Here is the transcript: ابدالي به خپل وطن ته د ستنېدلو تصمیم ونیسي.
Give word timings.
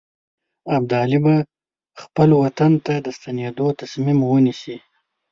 ابدالي 0.77 1.19
به 1.25 1.35
خپل 2.03 2.29
وطن 2.43 2.71
ته 2.85 2.93
د 3.05 3.07
ستنېدلو 3.17 3.67
تصمیم 3.81 4.19
ونیسي. 4.25 4.77